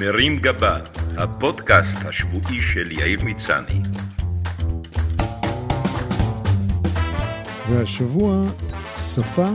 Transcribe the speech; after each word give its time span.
מרים 0.00 0.36
גבה, 0.36 0.78
הפודקאסט 1.16 1.98
השבועי 2.06 2.60
של 2.60 2.92
יאיר 2.92 3.24
מצני. 3.24 3.80
והשבוע, 7.70 8.42
שפה 8.98 9.50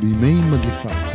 בימי 0.00 0.34
מגפה. 0.34 1.09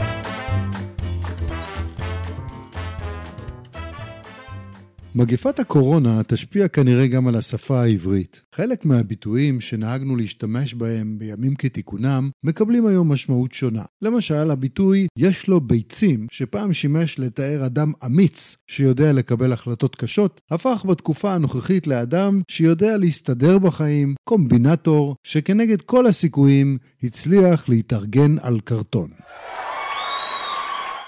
מגפת 5.17 5.59
הקורונה 5.59 6.23
תשפיע 6.27 6.67
כנראה 6.67 7.07
גם 7.07 7.27
על 7.27 7.35
השפה 7.35 7.81
העברית. 7.81 8.41
חלק 8.55 8.85
מהביטויים 8.85 9.61
שנהגנו 9.61 10.15
להשתמש 10.15 10.73
בהם 10.73 11.19
בימים 11.19 11.55
כתיקונם, 11.55 12.29
מקבלים 12.43 12.85
היום 12.85 13.11
משמעות 13.11 13.53
שונה. 13.53 13.83
למשל, 14.01 14.51
הביטוי 14.51 15.07
"יש 15.17 15.47
לו 15.47 15.61
ביצים", 15.61 16.27
שפעם 16.31 16.73
שימש 16.73 17.19
לתאר 17.19 17.65
אדם 17.65 17.91
אמיץ 18.05 18.55
שיודע 18.67 19.13
לקבל 19.13 19.53
החלטות 19.53 19.95
קשות, 19.95 20.41
הפך 20.51 20.85
בתקופה 20.89 21.33
הנוכחית 21.33 21.87
לאדם 21.87 22.41
שיודע 22.51 22.97
להסתדר 22.97 23.59
בחיים, 23.59 24.15
קומבינטור, 24.29 25.15
שכנגד 25.27 25.81
כל 25.81 26.07
הסיכויים 26.07 26.77
הצליח 27.03 27.69
להתארגן 27.69 28.35
על 28.41 28.59
קרטון. 28.59 29.09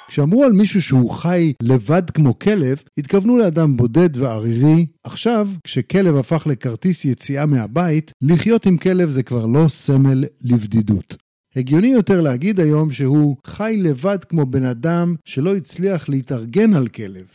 כשאמרו 0.08 0.44
על 0.44 0.52
מישהו 0.52 0.82
שהוא 0.82 1.10
חי 1.10 1.54
לבד 1.62 2.10
כמו 2.10 2.40
כלב, 2.40 2.82
התכוונו 2.98 3.38
לאדם 3.38 3.78
בודד 3.78 4.18
וערירי. 4.18 4.86
עכשיו, 5.04 5.50
כשכלב 5.64 6.16
הפך 6.16 6.48
לכרטיס 6.48 7.06
יציאה 7.06 7.46
מהבית, 7.46 8.12
לחיות 8.22 8.66
עם 8.66 8.78
כלב 8.78 9.10
זה 9.10 9.24
כבר 9.24 9.46
לא 9.46 9.68
סמל 9.68 10.24
לבדידות. 10.42 11.16
הגיוני 11.56 11.88
יותר 11.88 12.22
להגיד 12.22 12.60
היום 12.60 12.92
שהוא 12.92 13.38
חי 13.48 13.76
לבד 13.78 14.24
כמו 14.24 14.46
בן 14.46 14.64
אדם 14.64 15.16
שלא 15.26 15.56
הצליח 15.56 16.10
להתארגן 16.10 16.74
על 16.74 16.88
כלב. 16.88 17.26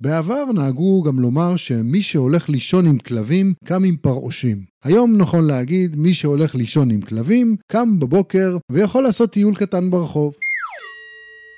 בעבר 0.00 0.44
נהגו 0.54 1.02
גם 1.02 1.20
לומר 1.20 1.56
שמי 1.56 2.02
שהולך 2.02 2.48
לישון 2.48 2.86
עם 2.86 2.98
כלבים, 2.98 3.54
קם 3.64 3.84
עם 3.84 3.96
פרעושים. 3.96 4.64
היום 4.84 5.16
נכון 5.16 5.46
להגיד, 5.46 5.96
מי 5.96 6.14
שהולך 6.14 6.54
לישון 6.54 6.90
עם 6.90 7.00
כלבים, 7.00 7.56
קם 7.72 7.98
בבוקר 7.98 8.56
ויכול 8.72 9.02
לעשות 9.02 9.30
טיול 9.30 9.54
קטן 9.54 9.90
ברחוב. 9.90 10.34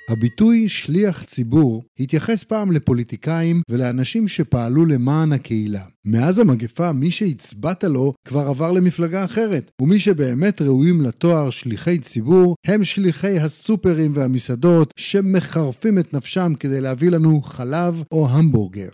הביטוי 0.09 0.69
שליח 0.69 1.25
ציבור 1.25 1.85
התייחס 2.01 2.45
פעם 2.45 2.73
לפוליטיקאים 2.73 3.63
ולאנשים 3.69 4.29
שפעלו 4.29 4.87
למען 4.87 5.33
הקהילה. 5.33 5.83
מאז 6.05 6.39
המגפה, 6.39 6.93
מי 6.93 7.11
שהצבעת 7.11 7.85
לו 7.85 8.15
כבר 8.25 8.49
עבר 8.49 8.71
למפלגה 8.71 9.25
אחרת, 9.25 9.71
ומי 9.83 9.99
שבאמת 9.99 10.63
ראויים 10.63 11.03
לתואר 11.03 11.51
שליחי 11.51 11.99
ציבור 11.99 12.57
הם 12.67 12.85
שליחי 12.85 13.39
הסופרים 13.39 14.13
והמסעדות 14.15 14.95
שמחרפים 14.97 15.99
את 15.99 16.15
נפשם 16.15 16.53
כדי 16.61 16.81
להביא 16.81 17.11
לנו 17.11 17.41
חלב 17.43 18.03
או 18.13 18.29
המבורגר. 18.29 18.89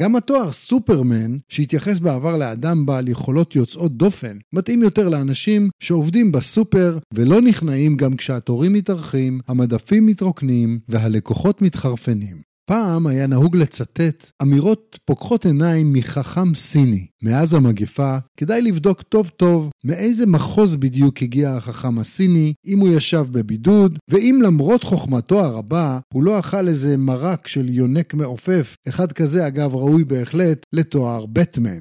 גם 0.00 0.16
התואר 0.16 0.52
סופרמן, 0.52 1.36
שהתייחס 1.48 1.98
בעבר 1.98 2.36
לאדם 2.36 2.86
בעל 2.86 3.08
יכולות 3.08 3.56
יוצאות 3.56 3.96
דופן, 3.96 4.38
מתאים 4.52 4.82
יותר 4.82 5.08
לאנשים 5.08 5.70
שעובדים 5.80 6.32
בסופר 6.32 6.98
ולא 7.14 7.40
נכנעים 7.40 7.96
גם 7.96 8.16
כשהתורים 8.16 8.72
מתארחים, 8.72 9.40
המדפים 9.48 10.06
מתרוקנים 10.06 10.78
והלקוחות 10.88 11.62
מתחרפנים. 11.62 12.49
פעם 12.70 13.06
היה 13.06 13.26
נהוג 13.26 13.56
לצטט 13.56 14.30
אמירות 14.42 14.98
פוקחות 15.04 15.46
עיניים 15.46 15.92
מחכם 15.92 16.54
סיני. 16.54 17.06
מאז 17.22 17.54
המגפה, 17.54 18.18
כדאי 18.36 18.62
לבדוק 18.62 19.02
טוב 19.02 19.28
טוב 19.36 19.70
מאיזה 19.84 20.26
מחוז 20.26 20.76
בדיוק 20.76 21.22
הגיע 21.22 21.50
החכם 21.50 21.98
הסיני, 21.98 22.52
אם 22.66 22.78
הוא 22.78 22.88
ישב 22.88 23.26
בבידוד, 23.30 23.98
ואם 24.08 24.40
למרות 24.42 24.84
חוכמתו 24.84 25.44
הרבה, 25.44 25.98
הוא 26.14 26.22
לא 26.22 26.38
אכל 26.38 26.68
איזה 26.68 26.96
מרק 26.96 27.46
של 27.46 27.68
יונק 27.68 28.14
מעופף, 28.14 28.76
אחד 28.88 29.12
כזה 29.12 29.46
אגב 29.46 29.74
ראוי 29.74 30.04
בהחלט 30.04 30.66
לתואר 30.72 31.26
בטמן. 31.26 31.80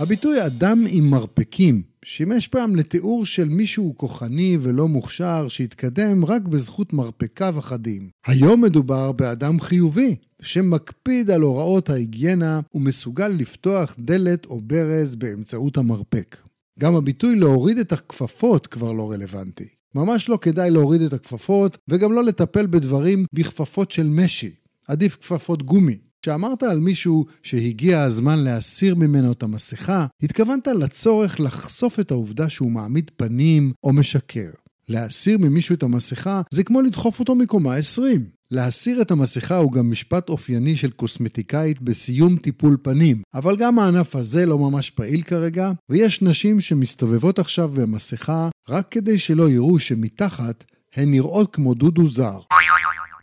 הביטוי 0.00 0.46
אדם 0.46 0.84
עם 0.88 1.10
מרפקים 1.10 1.82
שימש 2.04 2.48
פעם 2.48 2.76
לתיאור 2.76 3.26
של 3.26 3.48
מישהו 3.48 3.94
כוחני 3.96 4.56
ולא 4.60 4.88
מוכשר 4.88 5.48
שהתקדם 5.48 6.24
רק 6.24 6.42
בזכות 6.42 6.92
מרפקיו 6.92 7.58
אחדים. 7.58 8.08
היום 8.26 8.60
מדובר 8.60 9.12
באדם 9.12 9.60
חיובי, 9.60 10.16
שמקפיד 10.42 11.30
על 11.30 11.42
הוראות 11.42 11.90
ההיגיינה 11.90 12.60
ומסוגל 12.74 13.28
לפתוח 13.28 13.96
דלת 13.98 14.46
או 14.46 14.60
ברז 14.60 15.16
באמצעות 15.16 15.76
המרפק. 15.76 16.36
גם 16.78 16.94
הביטוי 16.94 17.36
להוריד 17.36 17.78
את 17.78 17.92
הכפפות 17.92 18.66
כבר 18.66 18.92
לא 18.92 19.10
רלוונטי. 19.10 19.68
ממש 19.94 20.28
לא 20.28 20.38
כדאי 20.42 20.70
להוריד 20.70 21.02
את 21.02 21.12
הכפפות 21.12 21.78
וגם 21.88 22.12
לא 22.12 22.24
לטפל 22.24 22.66
בדברים 22.66 23.24
בכפפות 23.32 23.90
של 23.90 24.06
משי. 24.06 24.50
עדיף 24.88 25.16
כפפות 25.16 25.62
גומי. 25.62 25.98
כשאמרת 26.22 26.62
על 26.62 26.80
מישהו 26.80 27.26
שהגיע 27.42 28.02
הזמן 28.02 28.38
להסיר 28.38 28.94
ממנו 28.94 29.32
את 29.32 29.42
המסכה, 29.42 30.06
התכוונת 30.22 30.66
לצורך 30.66 31.40
לחשוף 31.40 32.00
את 32.00 32.10
העובדה 32.10 32.48
שהוא 32.48 32.70
מעמיד 32.70 33.10
פנים 33.16 33.72
או 33.84 33.92
משקר. 33.92 34.50
להסיר 34.88 35.38
ממישהו 35.38 35.74
את 35.74 35.82
המסכה 35.82 36.42
זה 36.50 36.64
כמו 36.64 36.82
לדחוף 36.82 37.20
אותו 37.20 37.34
מקומה 37.34 37.74
20. 37.74 38.24
להסיר 38.50 39.02
את 39.02 39.10
המסכה 39.10 39.56
הוא 39.56 39.72
גם 39.72 39.90
משפט 39.90 40.28
אופייני 40.28 40.76
של 40.76 40.90
קוסמטיקאית 40.90 41.82
בסיום 41.82 42.36
טיפול 42.36 42.76
פנים, 42.82 43.22
אבל 43.34 43.56
גם 43.56 43.78
הענף 43.78 44.16
הזה 44.16 44.46
לא 44.46 44.58
ממש 44.58 44.90
פעיל 44.90 45.22
כרגע, 45.22 45.72
ויש 45.90 46.22
נשים 46.22 46.60
שמסתובבות 46.60 47.38
עכשיו 47.38 47.68
במסכה 47.68 48.48
רק 48.68 48.86
כדי 48.90 49.18
שלא 49.18 49.50
יראו 49.50 49.78
שמתחת 49.78 50.64
הן 50.96 51.10
נראות 51.10 51.54
כמו 51.54 51.74
דודו 51.74 52.08
זר. 52.08 52.40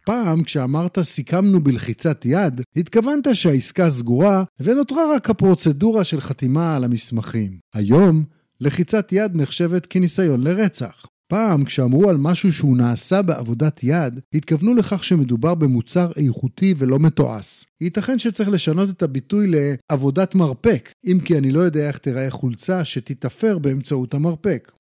פעם 0.06 0.44
כשאמרת 0.44 1.00
סיכמנו 1.00 1.64
בלחיצת 1.64 2.26
יד, 2.26 2.62
התכוונת 2.76 3.28
שהעסקה 3.34 3.90
סגורה 3.90 4.44
ונותרה 4.60 5.16
רק 5.16 5.30
הפרוצדורה 5.30 6.04
של 6.04 6.22
חתימה 6.22 6.76
על 6.76 6.84
המסמכים. 6.84 7.58
היום, 7.74 8.24
לחיצת 8.62 9.12
יד 9.12 9.32
נחשבת 9.36 9.86
כניסיון 9.86 10.44
לרצח. 10.44 11.06
פעם, 11.28 11.66
כשאמרו 11.66 12.10
על 12.10 12.18
משהו 12.18 12.54
שהוא 12.54 12.78
נעשה 12.78 13.22
בעבודת 13.22 13.84
יד, 13.84 14.20
התכוונו 14.34 14.74
לכך 14.74 15.04
שמדובר 15.04 15.56
במוצר 15.56 16.12
איכותי 16.16 16.74
ולא 16.78 17.00
מתועש. 17.00 17.66
ייתכן 17.82 18.20
שצריך 18.20 18.50
לשנות 18.50 18.90
את 18.90 19.04
הביטוי 19.04 19.48
לעבודת 19.48 20.36
מרפק, 20.36 20.94
אם 21.06 21.20
כי 21.26 21.38
אני 21.38 21.52
לא 21.52 21.60
יודע 21.60 21.88
איך 21.88 21.98
תיראה 21.98 22.30
חולצה 22.30 22.86
שתתאפר 22.86 23.58
באמצעות 23.58 24.14
המרפק. 24.14 24.72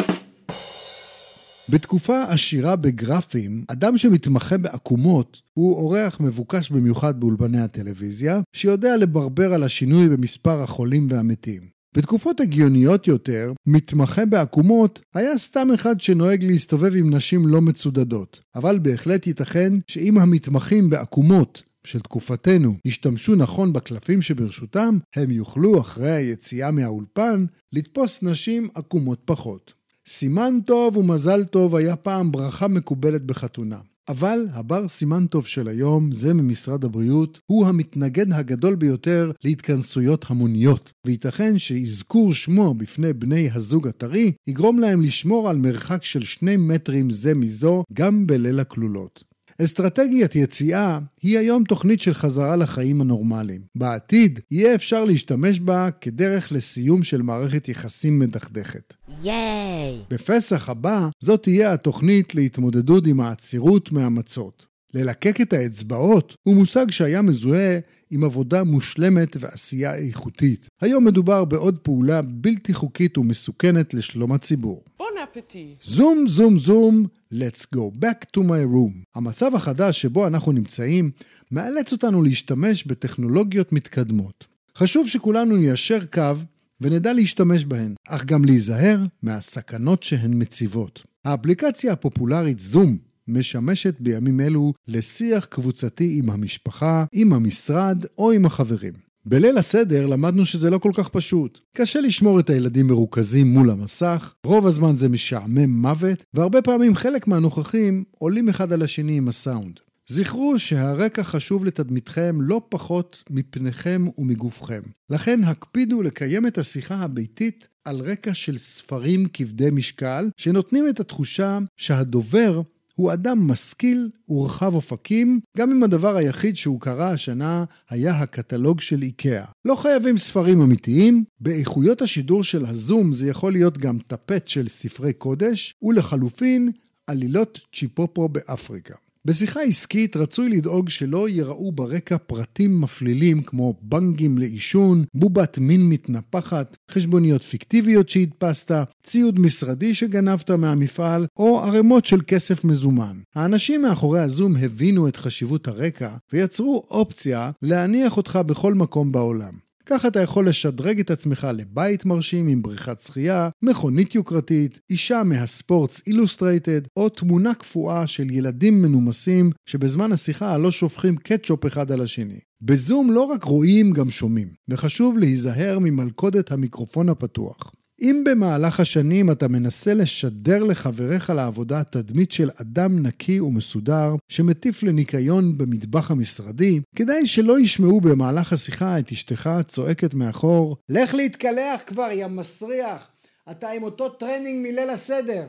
בתקופה 1.69 2.23
עשירה 2.23 2.75
בגרפים, 2.75 3.65
אדם 3.67 3.97
שמתמחה 3.97 4.57
בעקומות 4.57 5.41
הוא 5.53 5.75
אורח 5.75 6.19
מבוקש 6.19 6.69
במיוחד 6.69 7.19
באולפני 7.19 7.61
הטלוויזיה, 7.61 8.41
שיודע 8.53 8.97
לברבר 8.97 9.53
על 9.53 9.63
השינוי 9.63 10.09
במספר 10.09 10.61
החולים 10.61 11.07
והמתים. 11.09 11.61
בתקופות 11.97 12.39
הגיוניות 12.39 13.07
יותר, 13.07 13.53
מתמחה 13.67 14.25
בעקומות 14.25 15.01
היה 15.13 15.37
סתם 15.37 15.67
אחד 15.73 16.01
שנוהג 16.01 16.43
להסתובב 16.43 16.95
עם 16.95 17.15
נשים 17.15 17.47
לא 17.47 17.61
מצודדות. 17.61 18.41
אבל 18.55 18.79
בהחלט 18.79 19.27
ייתכן 19.27 19.73
שאם 19.87 20.17
המתמחים 20.17 20.89
בעקומות 20.89 21.63
של 21.83 21.99
תקופתנו 21.99 22.75
השתמשו 22.85 23.35
נכון 23.35 23.73
בקלפים 23.73 24.21
שברשותם, 24.21 24.97
הם 25.15 25.31
יוכלו 25.31 25.81
אחרי 25.81 26.11
היציאה 26.11 26.71
מהאולפן 26.71 27.45
לתפוס 27.73 28.23
נשים 28.23 28.67
עקומות 28.75 29.21
פחות. 29.25 29.84
סימן 30.07 30.57
טוב 30.65 30.97
ומזל 30.97 31.45
טוב 31.45 31.75
היה 31.75 31.95
פעם 31.95 32.31
ברכה 32.31 32.67
מקובלת 32.67 33.21
בחתונה. 33.25 33.79
אבל 34.07 34.47
הבר 34.51 34.87
סימן 34.87 35.27
טוב 35.27 35.47
של 35.47 35.67
היום, 35.67 36.11
זה 36.11 36.33
ממשרד 36.33 36.85
הבריאות, 36.85 37.39
הוא 37.45 37.67
המתנגד 37.67 38.31
הגדול 38.33 38.75
ביותר 38.75 39.31
להתכנסויות 39.43 40.25
המוניות, 40.29 40.91
וייתכן 41.05 41.57
שאזכור 41.57 42.33
שמו 42.33 42.73
בפני 42.73 43.13
בני 43.13 43.49
הזוג 43.53 43.87
הטרי 43.87 44.31
יגרום 44.47 44.79
להם 44.79 45.01
לשמור 45.01 45.49
על 45.49 45.57
מרחק 45.57 46.03
של 46.03 46.23
שני 46.23 46.57
מטרים 46.57 47.09
זה 47.09 47.35
מזו 47.35 47.83
גם 47.93 48.27
בליל 48.27 48.59
הכלולות. 48.59 49.23
אסטרטגיית 49.63 50.35
יציאה 50.35 50.99
היא 51.21 51.39
היום 51.39 51.63
תוכנית 51.63 52.01
של 52.01 52.13
חזרה 52.13 52.55
לחיים 52.55 53.01
הנורמליים. 53.01 53.61
בעתיד 53.75 54.39
יהיה 54.51 54.75
אפשר 54.75 55.03
להשתמש 55.03 55.59
בה 55.59 55.89
כדרך 56.01 56.51
לסיום 56.51 57.03
של 57.03 57.21
מערכת 57.21 57.69
יחסים 57.69 58.19
מדכדכת. 58.19 58.93
ייי! 59.23 59.99
בפסח 60.09 60.69
הבא 60.69 61.09
זאת 61.19 61.43
תהיה 61.43 61.73
התוכנית 61.73 62.35
להתמודדות 62.35 63.07
עם 63.07 63.19
העצירות 63.19 63.91
מהמצות. 63.91 64.74
ללקק 64.95 65.41
את 65.41 65.53
האצבעות 65.53 66.35
הוא 66.43 66.55
מושג 66.55 66.91
שהיה 66.91 67.21
מזוהה 67.21 67.79
עם 68.11 68.23
עבודה 68.23 68.63
מושלמת 68.63 69.37
ועשייה 69.39 69.95
איכותית. 69.95 70.67
היום 70.81 71.05
מדובר 71.05 71.45
בעוד 71.45 71.77
פעולה 71.77 72.21
בלתי 72.21 72.73
חוקית 72.73 73.17
ומסוכנת 73.17 73.93
לשלום 73.93 74.31
הציבור. 74.31 74.83
בון 74.97 75.07
אפטי. 75.23 75.75
זום 75.83 76.25
זום 76.27 76.59
זום, 76.59 77.05
let's 77.33 77.65
go 77.75 77.99
back 77.99 78.37
to 78.37 78.41
my 78.41 78.73
room. 78.73 79.03
המצב 79.15 79.55
החדש 79.55 80.01
שבו 80.01 80.27
אנחנו 80.27 80.51
נמצאים 80.51 81.11
מאלץ 81.51 81.91
אותנו 81.91 82.23
להשתמש 82.23 82.83
בטכנולוגיות 82.87 83.71
מתקדמות. 83.71 84.45
חשוב 84.77 85.07
שכולנו 85.07 85.57
ניישר 85.57 86.05
קו 86.13 86.33
ונדע 86.81 87.13
להשתמש 87.13 87.65
בהן, 87.65 87.95
אך 88.07 88.25
גם 88.25 88.45
להיזהר 88.45 89.05
מהסכנות 89.23 90.03
שהן 90.03 90.41
מציבות. 90.41 91.03
האפליקציה 91.25 91.93
הפופולרית 91.93 92.59
זום 92.59 92.97
משמשת 93.27 93.95
בימים 93.99 94.41
אלו 94.41 94.73
לשיח 94.87 95.45
קבוצתי 95.45 96.19
עם 96.19 96.29
המשפחה, 96.29 97.05
עם 97.11 97.33
המשרד 97.33 98.05
או 98.17 98.31
עם 98.31 98.45
החברים. 98.45 98.93
בליל 99.25 99.57
הסדר 99.57 100.05
למדנו 100.05 100.45
שזה 100.45 100.69
לא 100.69 100.77
כל 100.77 100.91
כך 100.93 101.09
פשוט. 101.09 101.59
קשה 101.73 102.01
לשמור 102.01 102.39
את 102.39 102.49
הילדים 102.49 102.87
מרוכזים 102.87 103.47
מול 103.47 103.69
המסך, 103.69 104.33
רוב 104.45 104.67
הזמן 104.67 104.95
זה 104.95 105.09
משעמם 105.09 105.69
מוות, 105.69 106.23
והרבה 106.33 106.61
פעמים 106.61 106.95
חלק 106.95 107.27
מהנוכחים 107.27 108.03
עולים 108.17 108.49
אחד 108.49 108.73
על 108.73 108.81
השני 108.81 109.17
עם 109.17 109.27
הסאונד. 109.27 109.79
זכרו 110.07 110.59
שהרקע 110.59 111.23
חשוב 111.23 111.65
לתדמיתכם 111.65 112.37
לא 112.41 112.61
פחות 112.69 113.23
מפניכם 113.29 114.05
ומגופכם. 114.17 114.81
לכן 115.09 115.43
הקפידו 115.43 116.01
לקיים 116.01 116.47
את 116.47 116.57
השיחה 116.57 116.95
הביתית 116.95 117.67
על 117.85 118.01
רקע 118.01 118.33
של 118.33 118.57
ספרים 118.57 119.27
כבדי 119.33 119.69
משקל, 119.71 120.29
שנותנים 120.37 120.89
את 120.89 120.99
התחושה 120.99 121.59
שהדובר 121.77 122.61
הוא 122.95 123.13
אדם 123.13 123.47
משכיל 123.47 124.09
ורחב 124.29 124.75
אופקים, 124.75 125.39
גם 125.57 125.71
אם 125.71 125.83
הדבר 125.83 126.15
היחיד 126.15 126.55
שהוא 126.55 126.81
קרא 126.81 127.11
השנה 127.11 127.63
היה 127.89 128.19
הקטלוג 128.19 128.81
של 128.81 129.01
איקאה. 129.01 129.45
לא 129.65 129.75
חייבים 129.75 130.17
ספרים 130.17 130.61
אמיתיים, 130.61 131.23
באיכויות 131.39 132.01
השידור 132.01 132.43
של 132.43 132.65
הזום 132.65 133.13
זה 133.13 133.27
יכול 133.27 133.51
להיות 133.51 133.77
גם 133.77 133.97
טפט 134.07 134.47
של 134.47 134.67
ספרי 134.67 135.13
קודש, 135.13 135.73
ולחלופין, 135.81 136.71
עלילות 137.07 137.59
צ'יפופו 137.73 138.29
באפריקה. 138.29 138.95
בשיחה 139.25 139.61
עסקית 139.61 140.15
רצוי 140.17 140.49
לדאוג 140.49 140.89
שלא 140.89 141.29
ייראו 141.29 141.71
ברקע 141.71 142.17
פרטים 142.17 142.81
מפלילים 142.81 143.43
כמו 143.43 143.73
בנגים 143.81 144.37
לעישון, 144.37 145.03
בובת 145.13 145.57
מין 145.57 145.89
מתנפחת, 145.89 146.77
חשבוניות 146.91 147.43
פיקטיביות 147.43 148.09
שהדפסת, 148.09 148.71
ציוד 149.03 149.39
משרדי 149.39 149.95
שגנבת 149.95 150.51
מהמפעל, 150.51 151.27
או 151.37 151.59
ערימות 151.59 152.05
של 152.05 152.21
כסף 152.27 152.63
מזומן. 152.63 153.17
האנשים 153.35 153.81
מאחורי 153.81 154.19
הזום 154.19 154.55
הבינו 154.55 155.07
את 155.07 155.15
חשיבות 155.15 155.67
הרקע 155.67 156.09
ויצרו 156.33 156.83
אופציה 156.89 157.51
להניח 157.61 158.17
אותך 158.17 158.39
בכל 158.45 158.73
מקום 158.73 159.11
בעולם. 159.11 159.64
כך 159.85 160.05
אתה 160.05 160.21
יכול 160.21 160.49
לשדרג 160.49 160.99
את 160.99 161.11
עצמך 161.11 161.47
לבית 161.53 162.05
מרשים 162.05 162.47
עם 162.47 162.61
בריכת 162.61 162.99
שחייה, 162.99 163.49
מכונית 163.61 164.15
יוקרתית, 164.15 164.79
אישה 164.89 165.23
מהספורטס 165.23 166.01
אילוסטרייטד, 166.07 166.81
או 166.97 167.09
תמונה 167.09 167.53
קפואה 167.53 168.07
של 168.07 168.31
ילדים 168.31 168.81
מנומסים 168.81 169.51
שבזמן 169.65 170.11
השיחה 170.11 170.57
לא 170.57 170.71
שופכים 170.71 171.17
קטשופ 171.17 171.65
אחד 171.65 171.91
על 171.91 172.01
השני. 172.01 172.39
בזום 172.61 173.11
לא 173.11 173.21
רק 173.21 173.43
רואים, 173.43 173.91
גם 173.91 174.09
שומעים, 174.09 174.47
וחשוב 174.69 175.17
להיזהר 175.17 175.79
ממלכודת 175.79 176.51
המיקרופון 176.51 177.09
הפתוח. 177.09 177.71
אם 178.05 178.23
במהלך 178.25 178.79
השנים 178.79 179.31
אתה 179.31 179.47
מנסה 179.47 179.93
לשדר 179.93 180.63
לחבריך 180.63 181.29
לעבודה 181.29 181.83
תדמית 181.83 182.31
של 182.31 182.49
אדם 182.61 183.05
נקי 183.05 183.39
ומסודר 183.39 184.15
שמטיף 184.29 184.83
לניקיון 184.83 185.57
במטבח 185.57 186.11
המשרדי, 186.11 186.79
כדאי 186.95 187.25
שלא 187.25 187.59
ישמעו 187.59 188.01
במהלך 188.01 188.53
השיחה 188.53 188.99
את 188.99 189.11
אשתך 189.11 189.49
צועקת 189.67 190.13
מאחור, 190.13 190.77
לך 190.89 191.13
להתקלח 191.13 191.81
כבר, 191.87 192.07
יא 192.11 192.27
מסריח! 192.27 193.07
אתה 193.51 193.69
עם 193.69 193.83
אותו 193.83 194.09
טרנינג 194.09 194.67
מליל 194.67 194.89
הסדר! 194.89 195.45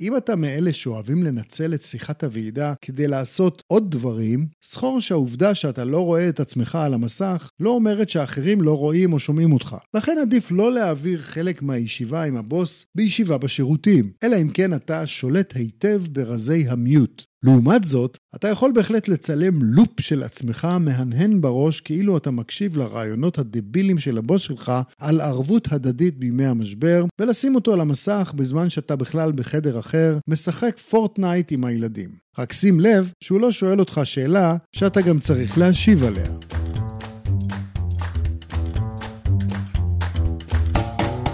אם 0.00 0.16
אתה 0.16 0.36
מאלה 0.36 0.72
שאוהבים 0.72 1.22
לנצל 1.22 1.74
את 1.74 1.82
שיחת 1.82 2.24
הוועידה 2.24 2.74
כדי 2.82 3.08
לעשות 3.08 3.62
עוד 3.66 3.90
דברים, 3.90 4.46
זכור 4.64 5.00
שהעובדה 5.00 5.54
שאתה 5.54 5.84
לא 5.84 6.04
רואה 6.04 6.28
את 6.28 6.40
עצמך 6.40 6.74
על 6.74 6.94
המסך 6.94 7.50
לא 7.60 7.70
אומרת 7.70 8.08
שאחרים 8.08 8.62
לא 8.62 8.78
רואים 8.78 9.12
או 9.12 9.20
שומעים 9.20 9.52
אותך. 9.52 9.76
לכן 9.94 10.16
עדיף 10.20 10.50
לא 10.50 10.72
להעביר 10.72 11.22
חלק 11.22 11.62
מהישיבה 11.62 12.24
עם 12.24 12.36
הבוס 12.36 12.86
בישיבה 12.94 13.38
בשירותים, 13.38 14.12
אלא 14.22 14.36
אם 14.42 14.50
כן 14.50 14.74
אתה 14.74 15.06
שולט 15.06 15.56
היטב 15.56 16.02
ברזי 16.10 16.68
ה 16.68 16.78
mute. 16.78 17.29
לעומת 17.42 17.84
זאת, 17.84 18.18
אתה 18.34 18.48
יכול 18.48 18.72
בהחלט 18.72 19.08
לצלם 19.08 19.62
לופ 19.62 20.00
של 20.00 20.22
עצמך 20.22 20.68
מהנהן 20.80 21.40
בראש 21.40 21.80
כאילו 21.80 22.16
אתה 22.16 22.30
מקשיב 22.30 22.76
לרעיונות 22.76 23.38
הדבילים 23.38 23.98
של 23.98 24.18
הבוס 24.18 24.42
שלך 24.42 24.72
על 24.98 25.20
ערבות 25.20 25.72
הדדית 25.72 26.18
בימי 26.18 26.46
המשבר, 26.46 27.04
ולשים 27.20 27.54
אותו 27.54 27.72
על 27.72 27.80
המסך 27.80 28.32
בזמן 28.36 28.70
שאתה 28.70 28.96
בכלל 28.96 29.32
בחדר 29.32 29.78
אחר, 29.78 30.18
משחק 30.28 30.78
פורטנייט 30.78 31.52
עם 31.52 31.64
הילדים. 31.64 32.08
רק 32.38 32.52
שים 32.52 32.80
לב 32.80 33.12
שהוא 33.24 33.40
לא 33.40 33.52
שואל 33.52 33.80
אותך 33.80 34.00
שאלה 34.04 34.56
שאתה 34.72 35.00
גם 35.02 35.18
צריך 35.18 35.58
להשיב 35.58 36.04
עליה. 36.04 36.26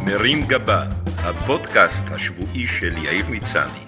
מרים 0.04 0.46
גבה, 0.48 0.90
הפודקאסט 1.06 2.04
השבועי 2.10 2.66
של 2.80 2.96
יאיר 2.98 3.26
מצני. 3.28 3.85